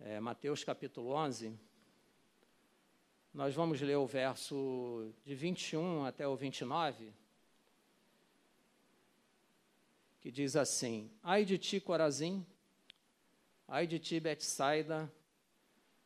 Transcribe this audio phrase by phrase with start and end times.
[0.00, 1.58] é, Mateus capítulo 11,
[3.32, 7.12] nós vamos ler o verso de 21 até o 29,
[10.20, 12.44] que diz assim: Ai de ti, Corazim,
[13.66, 15.12] ai de ti, Betsaida,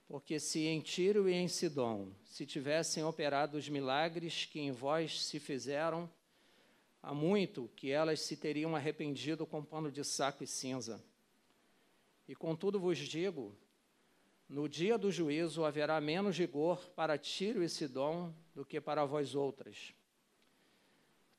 [0.06, 5.24] porque se em Tiro e em Sidom se tivessem operado os milagres que em vós
[5.24, 6.10] se fizeram,
[7.02, 11.02] há muito que elas se teriam arrependido com pano de saco e cinza.
[12.28, 13.56] E contudo vos digo:
[14.50, 19.36] no dia do juízo haverá menos rigor para Tiro e Sidom do que para vós
[19.36, 19.94] outras.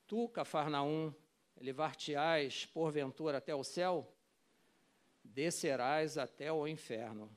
[0.08, 1.13] Tu, Cafarnaum,
[1.59, 4.09] levar-te-ás porventura até o céu?
[5.21, 7.30] Descerás até o inferno.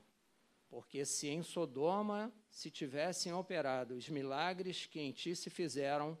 [0.69, 6.17] Porque se em Sodoma se tivessem operado os milagres que em ti se fizeram,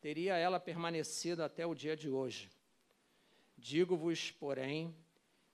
[0.00, 2.48] teria ela permanecido até o dia de hoje.
[3.58, 4.96] Digo-vos, porém,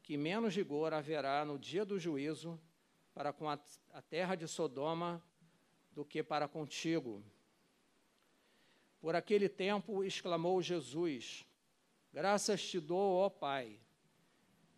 [0.01, 2.57] que menos rigor haverá no dia do juízo
[3.17, 3.59] para com a,
[4.11, 5.25] terra de Sodoma
[5.91, 7.25] do que para contigo.
[9.01, 11.47] Por aquele tempo exclamou Jesus:
[12.13, 13.81] Graças te dou, ó Pai,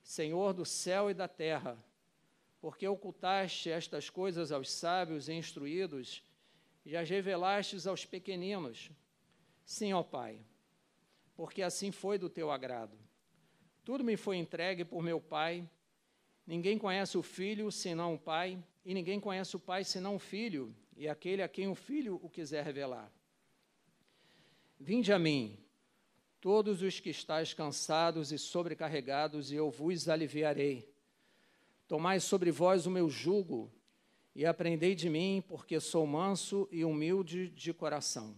[0.04, 1.76] Senhor do céu e da terra,
[2.60, 6.22] porque ocultaste estas coisas aos sábios e instruídos
[6.86, 8.88] e as revelastes aos pequeninos.
[9.64, 10.40] Sim, ó Pai,
[11.34, 12.96] porque assim foi do teu agrado.
[13.84, 15.68] Tudo me foi entregue por meu Pai.
[16.48, 20.74] Ninguém conhece o Filho senão o Pai, e ninguém conhece o Pai senão o Filho,
[20.96, 23.12] e aquele a quem o Filho o quiser revelar.
[24.80, 25.58] Vinde a mim,
[26.40, 30.90] todos os que estáis cansados e sobrecarregados, e eu vos aliviarei.
[31.86, 33.70] Tomai sobre vós o meu jugo,
[34.34, 38.34] e aprendei de mim, porque sou manso e humilde de coração,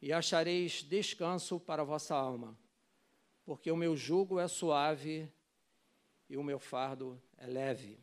[0.00, 2.56] e achareis descanso para a vossa alma
[3.48, 5.26] porque o meu jugo é suave
[6.28, 7.98] e o meu fardo é leve.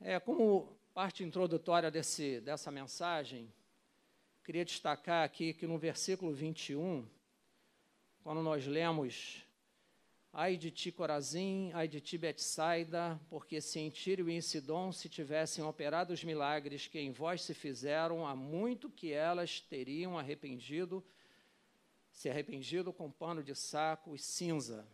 [0.00, 3.52] É, como parte introdutória desse, dessa mensagem,
[4.44, 7.06] queria destacar aqui que no versículo 21,
[8.22, 9.44] quando nós lemos
[10.32, 14.92] Ai de ti, Corazim, ai de ti, Betsaida, porque se em Tiro e em Sidom
[14.92, 20.18] se tivessem operado os milagres que em vós se fizeram, há muito que elas teriam
[20.18, 21.04] arrependido
[22.12, 24.86] se arrependido com pano de saco e cinza.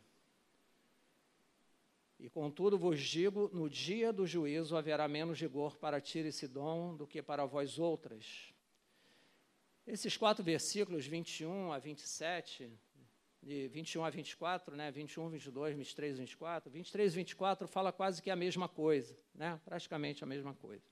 [2.24, 6.96] E contudo vos digo: no dia do juízo haverá menos rigor para Tiro e Sidom
[6.96, 8.50] do que para vós outras.
[9.86, 12.72] Esses quatro versículos, 21 a 27,
[13.42, 18.30] de 21 a 24, né, 21, 22, 23, 24, 23 e 24 fala quase que
[18.30, 20.82] a mesma coisa, né, praticamente a mesma coisa.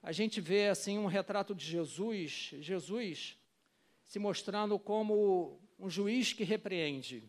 [0.00, 3.36] A gente vê assim um retrato de Jesus, Jesus
[4.04, 7.28] se mostrando como um juiz que repreende,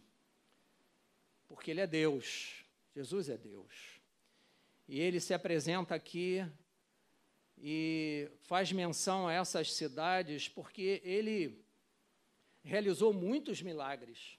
[1.48, 2.59] porque ele é Deus,
[3.00, 4.02] Jesus é Deus.
[4.86, 6.46] E ele se apresenta aqui
[7.58, 11.64] e faz menção a essas cidades porque ele
[12.62, 14.38] realizou muitos milagres,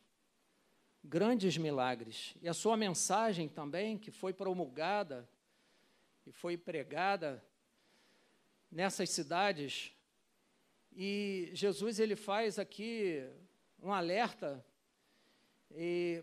[1.02, 2.34] grandes milagres.
[2.42, 5.26] E a sua mensagem também, que foi promulgada
[6.26, 7.42] e foi pregada
[8.70, 9.90] nessas cidades,
[10.92, 13.26] e Jesus ele faz aqui
[13.82, 14.62] um alerta
[15.70, 16.22] e,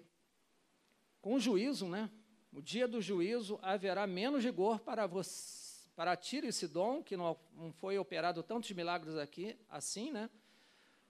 [1.19, 2.11] com juízo, né?
[2.57, 7.72] O dia do juízo haverá menos rigor para você, para Tiro e que não, não
[7.72, 10.28] foi operado tantos milagres aqui, assim, né?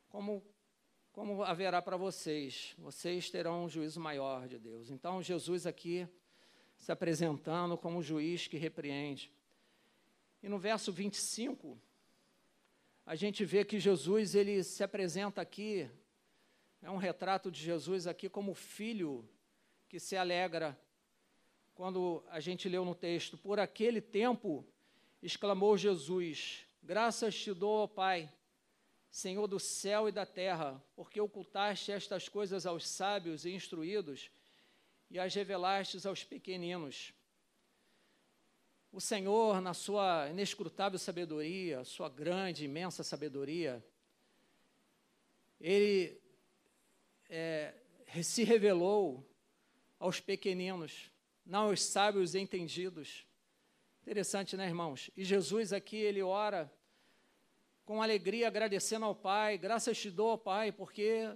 [0.10, 0.44] Como
[1.14, 2.76] como haverá para vocês.
[2.78, 4.92] Vocês terão um juízo maior de Deus.
[4.92, 6.06] Então, Jesus aqui
[6.78, 9.32] se apresentando como juiz que repreende.
[10.44, 11.80] E no verso 25,
[13.06, 15.90] a gente vê que Jesus ele se apresenta aqui,
[16.82, 19.26] é um retrato de Jesus aqui como filho
[19.88, 20.78] que se alegra.
[21.78, 24.66] Quando a gente leu no texto, por aquele tempo,
[25.22, 28.34] exclamou Jesus: Graças te dou, ó Pai,
[29.12, 34.32] Senhor do céu e da terra, porque ocultaste estas coisas aos sábios e instruídos
[35.08, 37.14] e as revelastes aos pequeninos.
[38.92, 43.86] O Senhor, na sua inescrutável sabedoria, sua grande, imensa sabedoria,
[45.62, 46.20] Ele
[47.30, 47.76] é,
[48.24, 49.24] se revelou
[50.00, 51.12] aos pequeninos,
[51.48, 53.26] não aos sábios entendidos.
[54.02, 55.10] Interessante, né, irmãos?
[55.16, 56.72] E Jesus aqui, ele ora
[57.86, 61.34] com alegria, agradecendo ao Pai, graças te dou, Pai, porque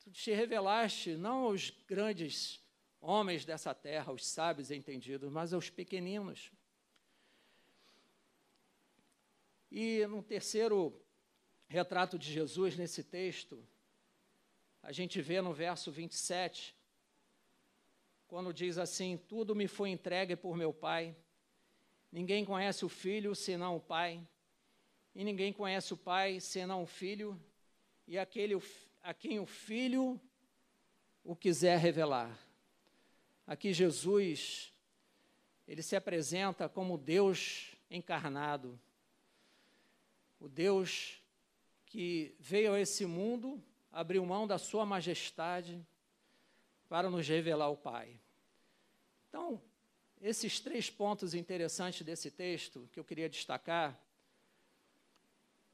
[0.00, 2.60] tu te revelaste não aos grandes
[3.00, 6.50] homens dessa terra, aos sábios entendidos, mas aos pequeninos.
[9.70, 11.00] E no terceiro
[11.68, 13.64] retrato de Jesus nesse texto,
[14.82, 16.76] a gente vê no verso 27,
[18.32, 21.14] quando diz assim: Tudo me foi entregue por meu Pai.
[22.10, 24.26] Ninguém conhece o Filho senão o Pai,
[25.14, 27.38] e ninguém conhece o Pai senão o Filho,
[28.08, 28.58] e aquele
[29.02, 30.18] a quem o Filho
[31.22, 32.34] o quiser revelar.
[33.46, 34.72] Aqui Jesus,
[35.68, 38.80] ele se apresenta como Deus encarnado,
[40.40, 41.22] o Deus
[41.84, 45.86] que veio a esse mundo, abriu mão da sua majestade
[46.92, 48.20] para nos revelar o Pai.
[49.30, 49.62] Então,
[50.20, 53.98] esses três pontos interessantes desse texto que eu queria destacar,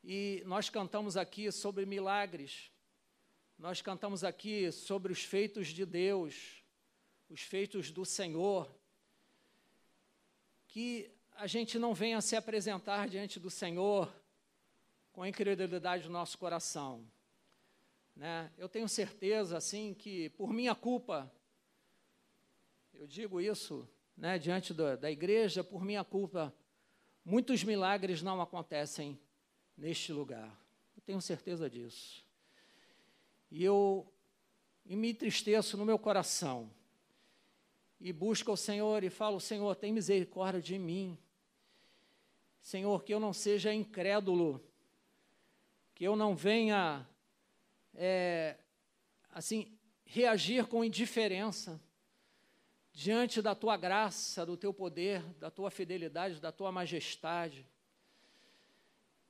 [0.05, 2.71] e nós cantamos aqui sobre milagres,
[3.59, 6.63] nós cantamos aqui sobre os feitos de Deus,
[7.29, 8.73] os feitos do Senhor,
[10.69, 14.09] que a gente não venha se apresentar diante do Senhor
[15.13, 17.05] com a incredulidade do nosso coração.
[18.19, 18.51] Né?
[18.59, 21.33] Eu tenho certeza, assim, que por minha culpa,
[22.93, 26.53] eu digo isso né, diante da, da igreja, por minha culpa,
[27.25, 29.17] muitos milagres não acontecem
[29.77, 30.51] neste lugar.
[30.97, 32.27] Eu tenho certeza disso.
[33.53, 34.13] E eu
[34.85, 36.69] e me entristeço no meu coração
[38.01, 41.17] e busco o Senhor e falo: Senhor, tem misericórdia de mim.
[42.61, 44.61] Senhor, que eu não seja incrédulo,
[45.95, 47.08] que eu não venha
[48.01, 48.57] é,
[49.31, 51.81] assim, reagir com indiferença
[52.93, 57.67] diante da tua graça, do teu poder, da tua fidelidade, da tua majestade.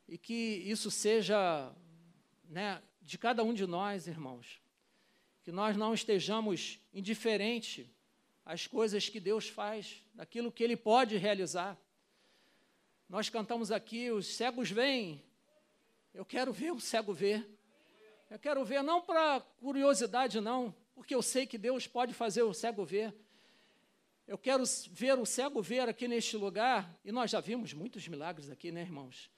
[0.06, 1.74] E que isso seja
[2.48, 4.60] né, de cada um de nós, irmãos.
[5.42, 7.86] Que nós não estejamos indiferentes
[8.44, 11.78] às coisas que Deus faz, daquilo que Ele pode realizar.
[13.08, 15.24] Nós cantamos aqui: os cegos vêm,
[16.12, 17.57] eu quero ver o cego ver.
[18.30, 22.52] Eu quero ver não para curiosidade, não, porque eu sei que Deus pode fazer o
[22.52, 23.14] cego ver.
[24.26, 28.50] Eu quero ver o cego ver aqui neste lugar, e nós já vimos muitos milagres
[28.50, 29.30] aqui, né, irmãos?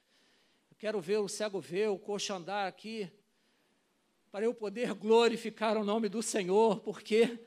[0.69, 3.09] Eu quero ver o cego ver, o coxo andar aqui,
[4.33, 7.39] para eu poder glorificar o nome do Senhor, porque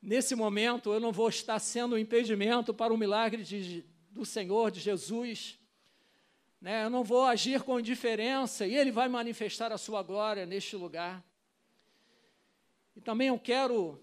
[0.00, 4.70] nesse momento eu não vou estar sendo um impedimento para o milagre de, do Senhor,
[4.70, 5.58] de Jesus.
[6.62, 6.84] Né?
[6.84, 11.20] Eu não vou agir com indiferença e Ele vai manifestar a sua glória neste lugar.
[12.94, 14.00] E também eu quero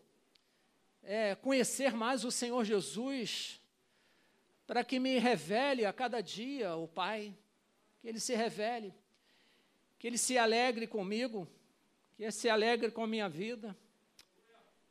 [1.02, 3.62] é, conhecer mais o Senhor Jesus,
[4.68, 7.34] para que me revele a cada dia o Pai,
[8.02, 8.94] que Ele se revele,
[9.98, 11.48] que Ele se alegre comigo,
[12.18, 13.76] que Ele se alegre com a minha vida.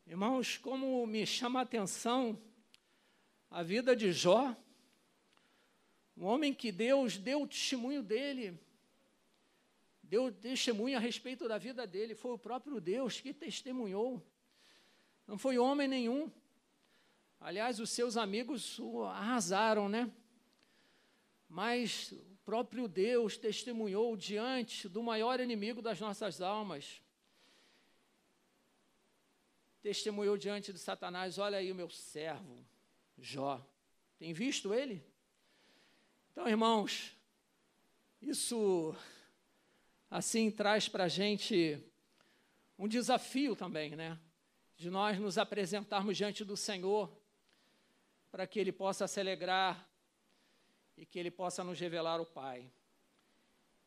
[0.06, 2.40] Irmãos, como me chama a atenção
[3.50, 4.56] a vida de Jó,
[6.18, 8.58] um homem que Deus deu o testemunho dele,
[10.02, 14.20] deu testemunho a respeito da vida dele, foi o próprio Deus que testemunhou,
[15.28, 16.28] não foi homem nenhum.
[17.38, 20.10] Aliás, os seus amigos o arrasaram, né?
[21.48, 27.00] Mas o próprio Deus testemunhou diante do maior inimigo das nossas almas.
[29.80, 32.66] Testemunhou diante de Satanás: olha aí o meu servo,
[33.16, 33.64] Jó.
[34.18, 35.00] Tem visto ele?
[36.38, 37.16] Então, irmãos,
[38.22, 38.94] isso
[40.08, 41.82] assim traz para a gente
[42.78, 44.16] um desafio também, né?
[44.76, 47.10] De nós nos apresentarmos diante do Senhor
[48.30, 49.90] para que Ele possa se alegrar
[50.96, 52.70] e que Ele possa nos revelar o Pai.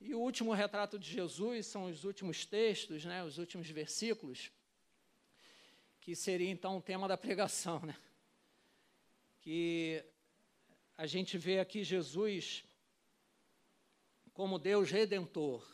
[0.01, 3.23] E o último retrato de Jesus são os últimos textos, né?
[3.23, 4.51] Os últimos versículos,
[6.01, 7.95] que seria então o tema da pregação, né?
[9.39, 10.03] Que
[11.01, 12.63] a gente vê aqui Jesus
[14.33, 15.67] como Deus redentor,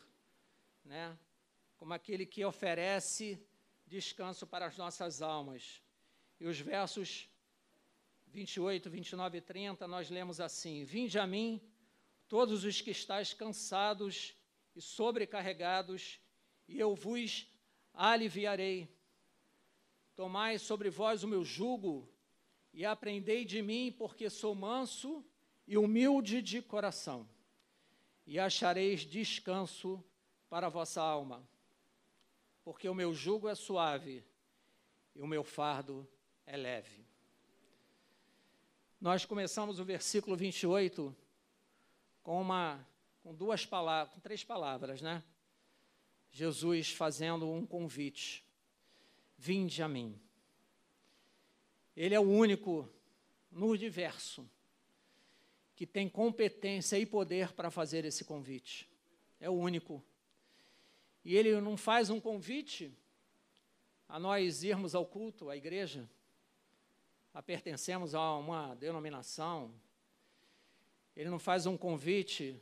[0.85, 1.17] né?
[1.75, 3.37] como aquele que oferece
[3.85, 5.83] descanso para as nossas almas.
[6.39, 7.27] E os versos
[8.27, 11.61] 28, 29 e 30, nós lemos assim: Vinde a mim,
[12.29, 14.33] todos os que estáis cansados
[14.77, 16.21] e sobrecarregados,
[16.69, 17.51] e eu vos
[17.93, 18.97] aliviarei.
[20.15, 22.09] Tomai sobre vós o meu jugo
[22.77, 25.25] e aprendei de mim, porque sou manso
[25.65, 27.27] e humilde de coração,
[28.23, 30.03] e achareis descanso
[30.47, 31.43] para a vossa alma,
[32.63, 34.23] porque o meu jugo é suave
[35.15, 36.07] e o meu fardo
[36.45, 37.03] é leve.
[39.01, 41.17] Nós começamos o versículo 28
[42.21, 42.87] com uma
[43.23, 45.23] com duas palavras, com três palavras, né?
[46.29, 48.45] Jesus fazendo um convite.
[49.35, 50.26] Vinde a mim.
[51.97, 52.87] Ele é o único
[53.51, 54.47] no universo
[55.75, 58.87] que tem competência e poder para fazer esse convite.
[59.39, 60.03] É o único.
[61.25, 62.95] E ele não faz um convite
[64.07, 66.07] a nós irmos ao culto, à igreja.
[67.33, 69.73] a pertencemos a uma denominação,
[71.15, 72.61] ele não faz um convite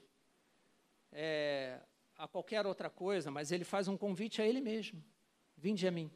[1.11, 1.81] é,
[2.17, 5.03] a qualquer outra coisa, mas ele faz um convite a ele mesmo.
[5.57, 6.09] Vinde a mim.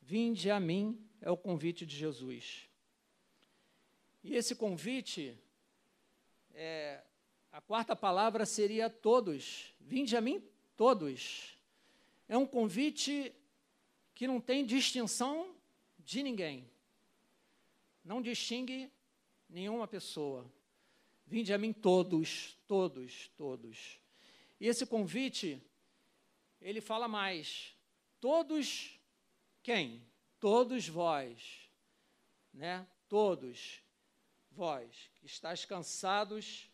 [0.00, 2.68] Vinde a mim é o convite de Jesus.
[4.22, 5.38] E esse convite,
[6.54, 7.02] é,
[7.52, 9.74] a quarta palavra seria todos.
[9.80, 10.42] Vinde a mim
[10.76, 11.58] todos.
[12.28, 13.34] É um convite
[14.14, 15.54] que não tem distinção
[15.98, 16.68] de ninguém.
[18.04, 18.90] Não distingue
[19.48, 20.50] nenhuma pessoa.
[21.26, 24.00] Vinde a mim todos, todos, todos.
[24.60, 25.60] E esse convite,
[26.60, 27.74] ele fala mais.
[28.20, 28.98] Todos
[29.62, 30.02] quem?
[30.44, 31.70] Todos vós,
[32.52, 32.86] né?
[33.08, 33.82] Todos
[34.50, 36.70] vós que estáis cansados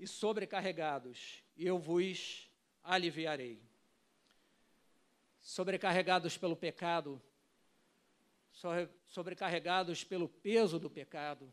[0.00, 2.50] e sobrecarregados, e eu vos
[2.82, 3.60] aliviarei.
[5.42, 7.20] Sobrecarregados pelo pecado,
[9.04, 11.52] sobrecarregados pelo peso do pecado.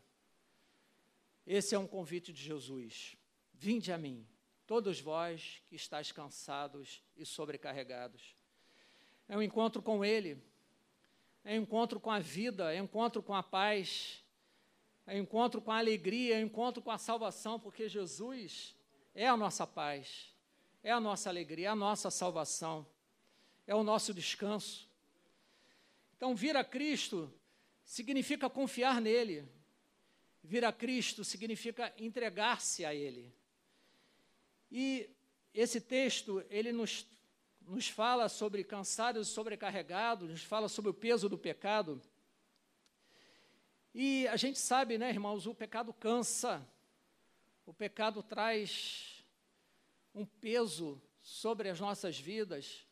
[1.46, 3.18] Esse é um convite de Jesus.
[3.52, 4.26] Vinde a mim,
[4.66, 8.34] todos vós que estáis cansados e sobrecarregados.
[9.28, 10.42] É um encontro com Ele,
[11.44, 14.24] é encontro com a vida, é encontro com a paz,
[15.06, 18.74] é encontro com a alegria, é encontro com a salvação, porque Jesus
[19.14, 20.32] é a nossa paz,
[20.82, 22.86] é a nossa alegria, é a nossa salvação,
[23.66, 24.88] é o nosso descanso.
[26.16, 27.32] Então, vir a Cristo
[27.84, 29.46] significa confiar nele,
[30.42, 33.30] vir a Cristo significa entregar-se a Ele.
[34.72, 35.10] E
[35.54, 37.06] esse texto, ele nos,
[37.66, 42.00] nos fala sobre cansados e sobrecarregados, nos fala sobre o peso do pecado.
[43.94, 46.66] E a gente sabe, né, irmãos, o pecado cansa,
[47.64, 49.24] o pecado traz
[50.14, 52.86] um peso sobre as nossas vidas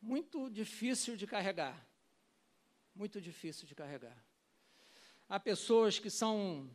[0.00, 1.86] muito difícil de carregar.
[2.94, 4.16] Muito difícil de carregar.
[5.28, 6.70] Há pessoas que são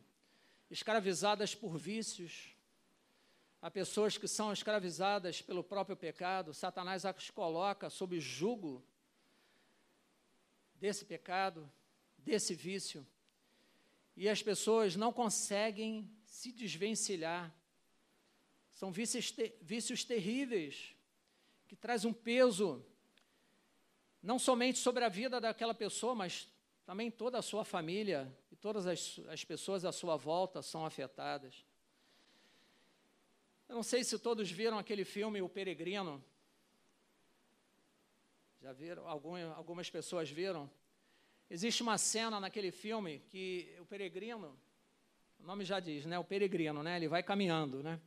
[0.69, 2.54] escravizadas por vícios,
[3.65, 8.85] Há pessoas que são escravizadas pelo próprio pecado, Satanás as coloca sob jugo
[10.75, 11.67] desse pecado,
[12.15, 13.03] desse vício,
[14.15, 17.51] e as pessoas não conseguem se desvencilhar.
[18.71, 20.95] São vícios, te vícios terríveis,
[21.67, 22.85] que traz um peso,
[24.21, 26.47] não somente sobre a vida daquela pessoa, mas
[26.85, 31.65] também toda a sua família e todas as, as pessoas à sua volta são afetadas.
[33.67, 36.23] Eu não sei se todos viram aquele filme O Peregrino.
[38.61, 39.07] Já viram?
[39.07, 40.69] Algum, algumas pessoas viram.
[41.47, 44.59] Existe uma cena naquele filme que o peregrino,
[45.39, 46.17] o nome já diz, né?
[46.17, 46.95] O peregrino, né?
[46.97, 48.01] Ele vai caminhando, né?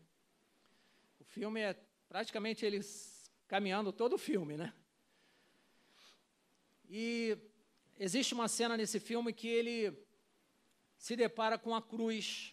[1.21, 2.81] O filme é praticamente ele
[3.47, 4.75] caminhando todo o filme, né?
[6.91, 7.39] E
[7.97, 9.97] existe uma cena nesse filme que ele
[10.97, 12.53] se depara com a cruz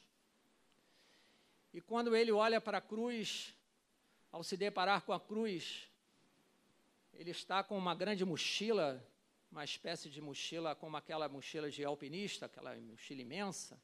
[1.75, 3.53] e quando ele olha para a cruz,
[4.31, 5.89] ao se deparar com a cruz,
[7.13, 9.05] ele está com uma grande mochila,
[9.51, 13.77] uma espécie de mochila como aquela mochila de alpinista, aquela mochila imensa,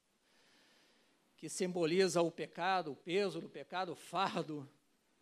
[1.35, 4.65] que simboliza o pecado, o peso do pecado, o fardo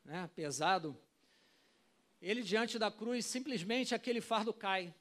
[0.06, 0.96] né, pesado.
[2.22, 4.94] Ele, diante da cruz, simplesmente aquele fardo cai.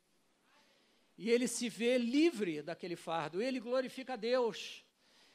[1.19, 3.43] E ele se vê livre daquele fardo.
[3.43, 4.88] Ele glorifica a Deus.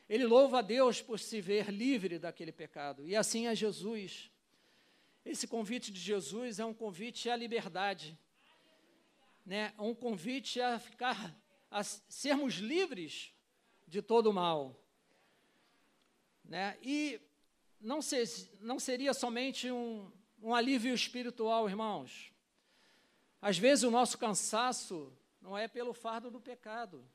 [0.10, 3.08] Ele louva a Deus por se ver livre daquele pecado.
[3.08, 4.32] E assim é Jesus.
[5.26, 8.18] Esse convite de Jesus é um convite à liberdade,
[9.46, 9.74] né?
[9.80, 11.36] Um convite a ficar,
[11.72, 13.34] a sermos livres
[13.88, 14.78] de todo o mal,
[16.44, 16.78] né?
[16.82, 17.22] E
[17.80, 18.28] não, ser,
[18.60, 22.34] não seria somente um, um alívio espiritual, irmãos.
[23.42, 27.06] Às vezes o nosso cansaço não é pelo fardo do pecado,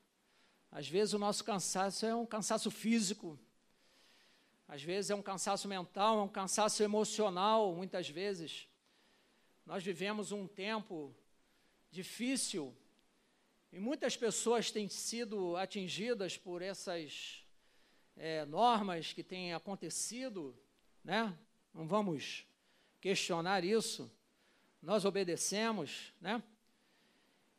[0.71, 3.39] às vezes o nosso cansaço é um cansaço físico,
[4.67, 8.67] às vezes é um cansaço mental, é um cansaço emocional, muitas vezes.
[9.65, 11.15] Nós vivemos um tempo
[11.91, 12.75] difícil
[13.71, 17.43] e muitas pessoas têm sido atingidas por essas
[18.15, 20.55] é, normas que têm acontecido,
[21.03, 21.35] né?
[21.73, 22.45] Não vamos
[22.99, 24.11] questionar isso.
[24.81, 26.43] Nós obedecemos, né?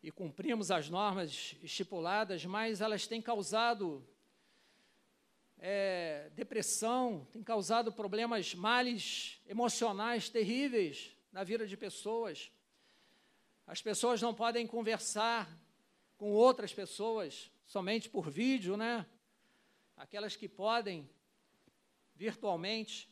[0.03, 4.07] E cumprimos as normas estipuladas, mas elas têm causado
[5.59, 12.51] é, depressão, têm causado problemas, males emocionais terríveis na vida de pessoas.
[13.67, 15.49] As pessoas não podem conversar
[16.17, 19.07] com outras pessoas somente por vídeo, né?
[19.97, 21.09] Aquelas que podem
[22.17, 23.09] virtualmente,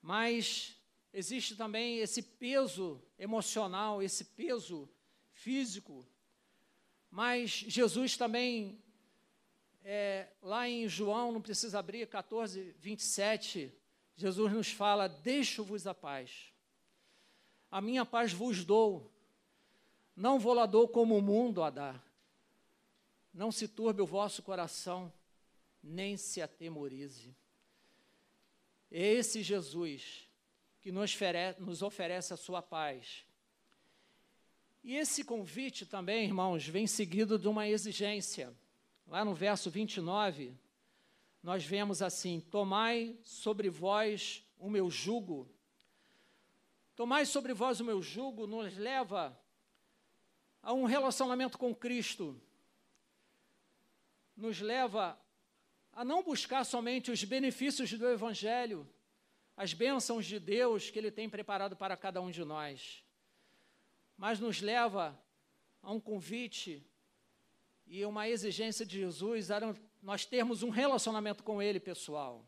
[0.00, 0.76] mas
[1.12, 4.88] existe também esse peso emocional, esse peso
[5.40, 6.06] físico
[7.10, 8.78] Mas Jesus também,
[9.82, 13.72] é, lá em João, não precisa abrir, 14, 27,
[14.16, 16.52] Jesus nos fala: Deixo-vos a paz.
[17.70, 19.10] A minha paz vos dou.
[20.14, 22.04] Não vou lá dou como o mundo a dar.
[23.32, 25.12] Não se turbe o vosso coração,
[25.82, 27.34] nem se atemorize.
[28.90, 30.28] Esse Jesus
[30.80, 33.24] que nos oferece, nos oferece a sua paz.
[34.82, 38.54] E esse convite também, irmãos, vem seguido de uma exigência.
[39.06, 40.54] Lá no verso 29,
[41.42, 45.48] nós vemos assim: Tomai sobre vós o meu jugo.
[46.96, 49.38] Tomai sobre vós o meu jugo nos leva
[50.62, 52.38] a um relacionamento com Cristo,
[54.36, 55.18] nos leva
[55.92, 58.88] a não buscar somente os benefícios do Evangelho,
[59.56, 63.02] as bênçãos de Deus que Ele tem preparado para cada um de nós,
[64.20, 65.18] mas nos leva
[65.82, 66.86] a um convite
[67.86, 72.44] e uma exigência de Jesus a nós termos um relacionamento com Ele pessoal.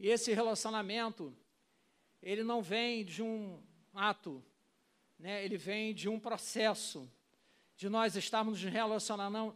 [0.00, 1.32] E esse relacionamento,
[2.20, 3.62] ele não vem de um
[3.94, 4.44] ato,
[5.16, 5.44] né?
[5.44, 7.08] ele vem de um processo,
[7.76, 9.54] de nós estarmos nos relacionando,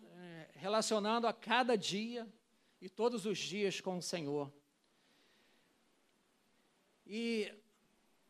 [0.52, 2.32] relacionando a cada dia
[2.80, 4.52] e todos os dias com o Senhor.
[7.04, 7.52] E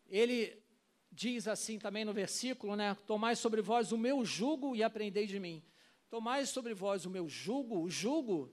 [0.09, 0.66] ele
[1.17, 2.95] diz assim também no versículo, né?
[3.07, 5.65] Tomai sobre vós o meu jugo e aprendei de mim.
[6.11, 7.81] Tomai sobre vós o meu jugo.
[7.81, 8.53] O jugo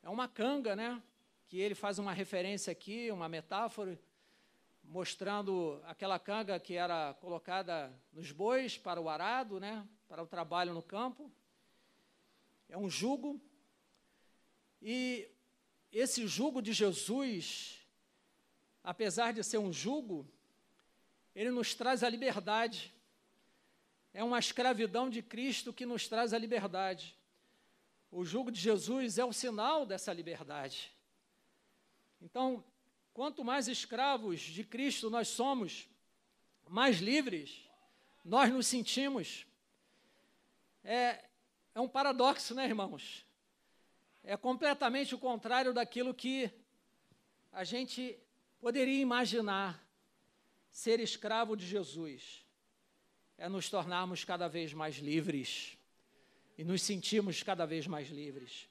[0.00, 1.02] é uma canga, né?
[1.48, 4.00] Que ele faz uma referência aqui, uma metáfora,
[4.84, 9.84] mostrando aquela canga que era colocada nos bois para o arado, né?
[10.08, 11.28] Para o trabalho no campo.
[12.68, 13.40] É um jugo.
[14.80, 15.28] E
[15.90, 17.84] esse jugo de Jesus,
[18.84, 20.24] apesar de ser um jugo,
[21.34, 22.92] ele nos traz a liberdade.
[24.12, 27.16] É uma escravidão de Cristo que nos traz a liberdade.
[28.10, 30.92] O jugo de Jesus é o sinal dessa liberdade.
[32.20, 32.64] Então,
[33.14, 35.88] quanto mais escravos de Cristo nós somos,
[36.68, 37.70] mais livres
[38.24, 39.46] nós nos sentimos.
[40.84, 41.24] É,
[41.74, 43.24] é um paradoxo, né, irmãos?
[44.22, 46.50] É completamente o contrário daquilo que
[47.52, 48.18] a gente
[48.60, 49.82] poderia imaginar
[50.70, 52.44] ser escravo de Jesus.
[53.36, 55.76] É nos tornarmos cada vez mais livres
[56.56, 58.68] e nos sentirmos cada vez mais livres.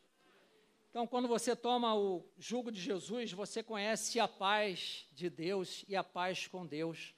[0.89, 5.95] Então, quando você toma o jugo de Jesus, você conhece a paz de Deus e
[5.95, 7.13] a paz com Deus.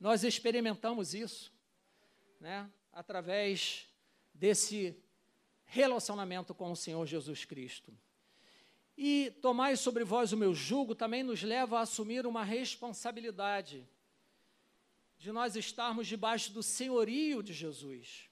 [0.00, 1.52] Nós experimentamos isso,
[2.40, 3.86] né, através
[4.34, 4.96] desse
[5.64, 7.96] relacionamento com o Senhor Jesus Cristo.
[8.96, 13.86] E tomai sobre vós o meu jugo também nos leva a assumir uma responsabilidade
[15.18, 18.28] de nós estarmos debaixo do senhorio de Jesus.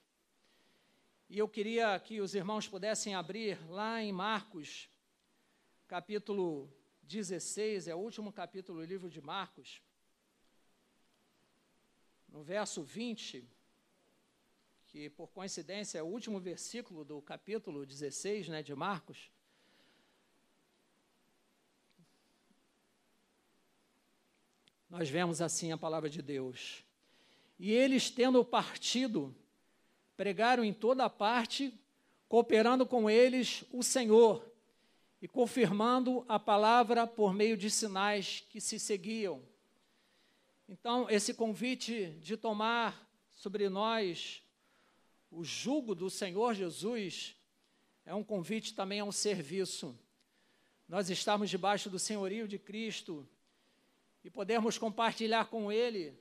[1.28, 4.88] E eu queria que os irmãos pudessem abrir lá em Marcos,
[5.88, 9.82] capítulo 16, é o último capítulo do livro de Marcos,
[12.28, 13.48] no verso 20
[14.94, 19.28] que por coincidência é o último versículo do capítulo 16 né, de Marcos.
[24.96, 26.84] Nós vemos assim a palavra de Deus.
[27.58, 29.34] E eles, tendo partido,
[30.16, 31.74] pregaram em toda parte,
[32.28, 34.48] cooperando com eles o Senhor
[35.20, 39.42] e confirmando a palavra por meio de sinais que se seguiam.
[40.68, 44.44] Então, esse convite de tomar sobre nós
[45.28, 47.34] o jugo do Senhor Jesus
[48.06, 49.98] é um convite também a um serviço.
[50.88, 53.28] Nós estamos debaixo do senhorio de Cristo
[54.24, 56.18] e podemos compartilhar com Ele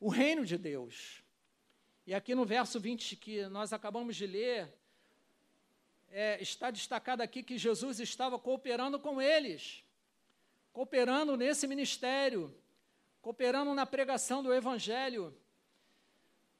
[0.00, 1.22] o reino de Deus.
[2.06, 4.72] E aqui no verso 20 que nós acabamos de ler,
[6.08, 9.84] é, está destacado aqui que Jesus estava cooperando com eles,
[10.72, 12.56] cooperando nesse ministério,
[13.20, 15.36] cooperando na pregação do Evangelho.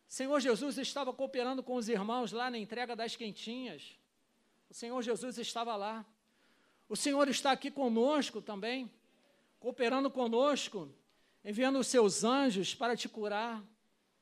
[0.09, 3.99] Senhor Jesus estava cooperando com os irmãos lá na entrega das quentinhas.
[4.69, 6.05] O Senhor Jesus estava lá.
[6.89, 8.91] O Senhor está aqui conosco também,
[9.67, 10.89] cooperando conosco,
[11.45, 13.61] enviando os seus anjos para te curar.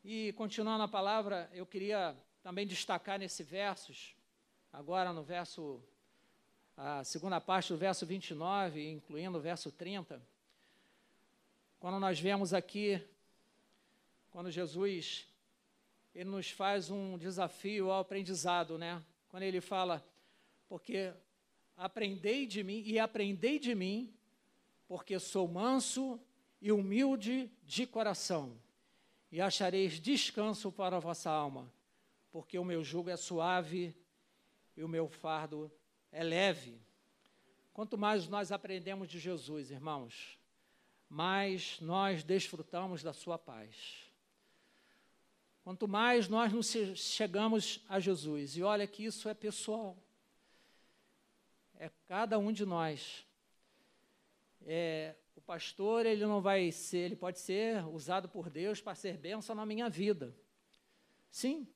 [0.02, 4.16] E continuando a palavra, eu queria também destacar nesse versos,
[4.72, 5.82] agora no verso,
[6.74, 10.18] a segunda parte do verso 29, incluindo o verso 30,
[11.78, 13.06] quando nós vemos aqui,
[14.30, 15.28] quando Jesus
[16.14, 19.04] ele nos faz um desafio ao aprendizado, né?
[19.28, 20.02] Quando ele fala,
[20.70, 21.12] porque
[21.76, 24.10] aprendei de mim e aprendei de mim,
[24.86, 26.20] porque sou manso
[26.60, 28.56] e humilde de coração,
[29.30, 31.70] e achareis descanso para a vossa alma,
[32.30, 33.94] porque o meu jugo é suave
[34.76, 35.70] e o meu fardo
[36.10, 36.80] é leve.
[37.72, 40.38] Quanto mais nós aprendemos de Jesus, irmãos,
[41.08, 44.04] mais nós desfrutamos da sua paz.
[45.64, 49.96] Quanto mais nós nos chegamos a Jesus, e olha que isso é pessoal,
[51.76, 53.26] é cada um de nós.
[54.66, 59.16] É, o pastor, ele não vai ser, ele pode ser usado por Deus para ser
[59.16, 60.34] bênção na minha vida.
[61.30, 61.66] Sim,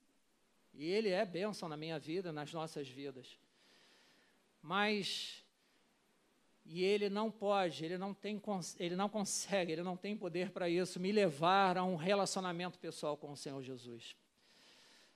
[0.72, 3.38] e ele é bênção na minha vida, nas nossas vidas.
[4.62, 5.44] Mas
[6.70, 8.40] e ele não pode, ele não tem,
[8.78, 13.16] ele não consegue, ele não tem poder para isso, me levar a um relacionamento pessoal
[13.16, 14.14] com o Senhor Jesus.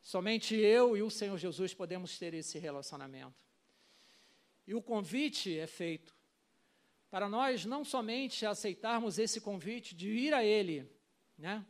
[0.00, 3.44] Somente eu e o Senhor Jesus podemos ter esse relacionamento.
[4.66, 6.16] E o convite é feito
[7.12, 10.90] para nós não somente aceitarmos esse convite de ir a Ele,
[11.37, 11.62] né?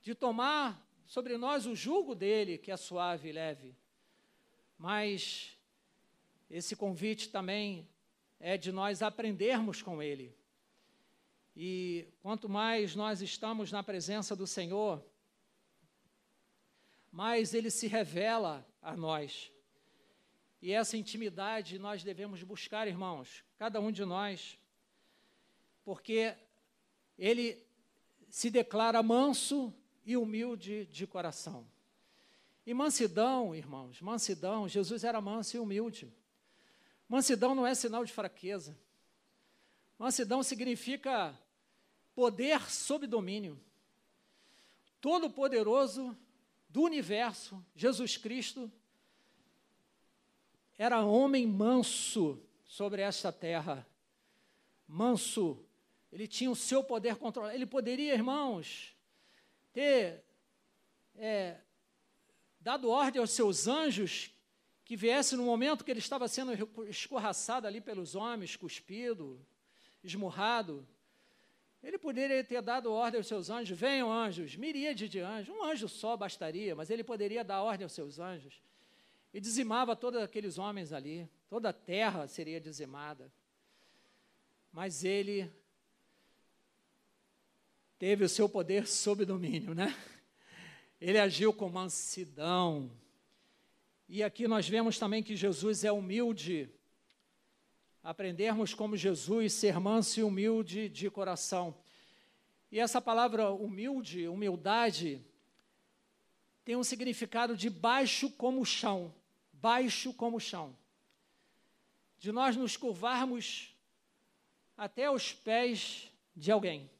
[0.00, 3.76] de tomar sobre nós o jugo dele, que é suave e leve,
[4.78, 5.58] mas
[6.48, 7.86] esse convite também
[8.40, 10.34] é de nós aprendermos com Ele.
[11.54, 15.04] E quanto mais nós estamos na presença do Senhor,
[17.12, 19.52] mais Ele se revela a nós.
[20.62, 24.58] E essa intimidade nós devemos buscar, irmãos, cada um de nós,
[25.84, 26.36] porque
[27.18, 27.64] Ele
[28.28, 29.72] se declara manso
[30.04, 31.66] e humilde de coração.
[32.66, 36.12] E mansidão, irmãos, mansidão, Jesus era manso e humilde.
[37.08, 38.76] Mansidão não é sinal de fraqueza.
[39.98, 41.38] Mansidão significa
[42.14, 43.58] poder sob domínio.
[45.00, 46.16] Todo-Poderoso
[46.68, 48.70] do universo, Jesus Cristo,
[50.76, 53.86] era homem manso sobre esta terra.
[54.86, 55.64] Manso.
[56.12, 57.54] Ele tinha o seu poder controlado.
[57.54, 58.94] Ele poderia, irmãos,
[59.72, 60.24] ter
[61.16, 61.56] é,
[62.60, 64.30] dado ordem aos seus anjos
[64.84, 66.52] que viesse no momento que ele estava sendo
[66.88, 69.44] escorraçado ali pelos homens, cuspido,
[70.02, 70.86] esmurrado,
[71.82, 75.88] ele poderia ter dado ordem aos seus anjos, venham anjos, miríade de anjos, um anjo
[75.88, 78.60] só bastaria, mas ele poderia dar ordem aos seus anjos.
[79.36, 83.30] E dizimava todos aqueles homens ali, toda a terra seria dizimada.
[84.72, 85.52] Mas ele
[87.98, 89.94] teve o seu poder sob domínio, né?
[90.98, 92.90] Ele agiu com mansidão,
[94.08, 96.70] e aqui nós vemos também que Jesus é humilde.
[98.02, 101.76] Aprendermos como Jesus, ser manso e humilde de coração.
[102.72, 105.22] E essa palavra humilde, humildade,
[106.64, 109.14] tem um significado de baixo como o chão.
[109.60, 110.76] Baixo como o chão.
[112.18, 113.74] De nós nos curvarmos
[114.76, 116.90] até os pés de alguém.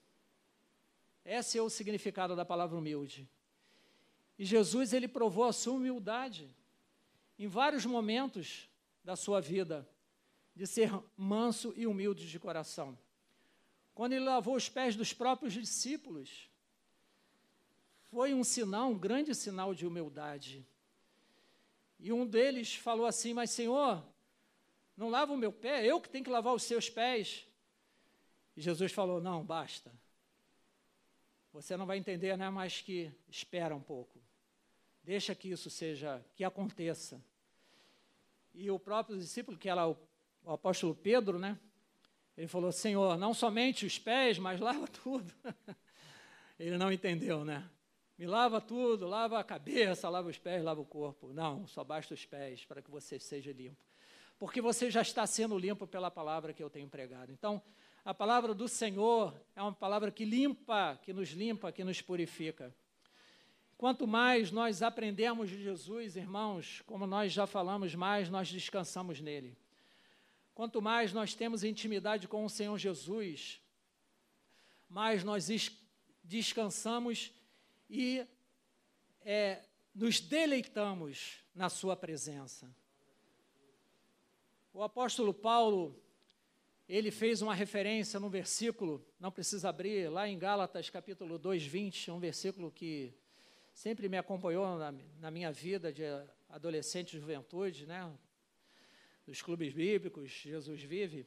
[1.25, 3.29] Esse é o significado da palavra humilde.
[4.39, 6.49] E Jesus, ele provou a sua humildade
[7.39, 8.69] em vários momentos
[9.03, 9.89] da sua vida,
[10.55, 12.99] de ser manso e humilde de coração.
[13.95, 16.51] Quando ele lavou os pés dos próprios discípulos,
[18.11, 20.67] foi um sinal, um grande sinal de humildade.
[22.07, 24.01] E um deles falou assim: Mas, Senhor,
[24.97, 27.45] não lava o meu pé, eu que tenho que lavar os seus pés.
[28.57, 29.93] E Jesus falou: Não, basta.
[31.53, 32.49] Você não vai entender, né?
[32.49, 34.21] Mas que espera um pouco.
[35.03, 37.21] Deixa que isso seja, que aconteça.
[38.55, 39.97] E o próprio discípulo, que era o,
[40.45, 41.59] o apóstolo Pedro, né?
[42.39, 45.35] Ele falou: Senhor, não somente os pés, mas lava tudo.
[46.57, 47.69] Ele não entendeu, né?
[48.19, 51.33] Me lava tudo, lava a cabeça, lava os pés, lava o corpo.
[51.33, 53.77] Não, só basta os pés para que você seja limpo.
[54.39, 57.31] Porque você já está sendo limpo pela palavra que eu tenho pregado.
[57.33, 57.63] Então,
[58.05, 62.75] a palavra do Senhor é uma palavra que limpa, que nos limpa, que nos purifica.
[63.77, 69.59] Quanto mais nós aprendemos de Jesus, irmãos, como nós já falamos, mais nós descansamos nele.
[70.55, 73.61] Quanto mais nós temos intimidade com o Senhor Jesus,
[74.89, 75.51] mais nós
[76.25, 77.31] descansamos
[77.89, 78.27] e
[79.23, 79.63] é,
[79.95, 82.69] nos deleitamos na Sua presença.
[84.73, 85.99] O apóstolo Paulo,
[86.89, 92.11] ele fez uma referência no versículo, não precisa abrir, lá em Gálatas capítulo 2, 20,
[92.11, 93.15] um versículo que
[93.73, 96.03] sempre me acompanhou na, na minha vida de
[96.49, 98.13] adolescente e juventude, né?
[99.27, 101.27] Dos clubes bíblicos, Jesus vive.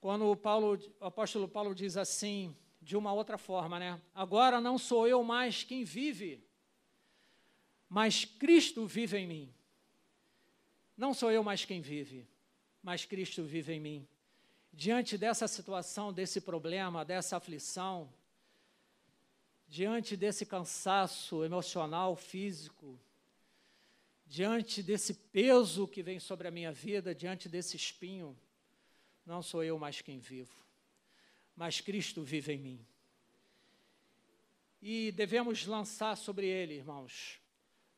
[0.00, 4.00] Quando o, Paulo, o apóstolo Paulo diz assim, de uma outra forma, né?
[4.14, 6.44] Agora não sou eu mais quem vive,
[7.88, 9.54] mas Cristo vive em mim.
[10.96, 12.28] Não sou eu mais quem vive,
[12.82, 14.08] mas Cristo vive em mim.
[14.70, 18.12] Diante dessa situação, desse problema, dessa aflição,
[19.66, 23.00] diante desse cansaço emocional, físico,
[24.26, 28.38] diante desse peso que vem sobre a minha vida, diante desse espinho,
[29.24, 30.63] não sou eu mais quem vivo,
[31.56, 32.86] mas Cristo vive em mim.
[34.82, 37.40] E devemos lançar sobre ele, irmãos,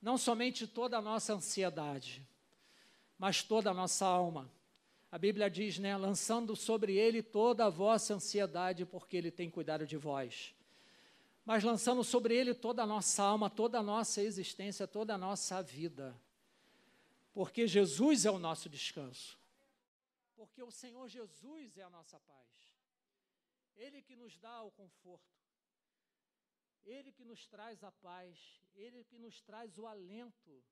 [0.00, 2.26] não somente toda a nossa ansiedade,
[3.18, 4.50] mas toda a nossa alma.
[5.10, 9.86] A Bíblia diz, né, lançando sobre ele toda a vossa ansiedade, porque ele tem cuidado
[9.86, 10.54] de vós.
[11.44, 15.62] Mas lançando sobre ele toda a nossa alma, toda a nossa existência, toda a nossa
[15.62, 16.14] vida.
[17.32, 19.38] Porque Jesus é o nosso descanso.
[20.34, 22.75] Porque o Senhor Jesus é a nossa paz.
[23.76, 25.36] Ele que nos dá o conforto.
[26.84, 30.64] Ele que nos traz a paz, Ele que nos traz o alento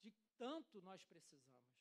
[0.00, 1.75] de tanto nós precisamos.